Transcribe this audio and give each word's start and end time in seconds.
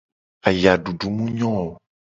Ayadudu 0.47 1.07
mu 1.15 1.23
nyo 1.35 1.49
o. 1.65 1.67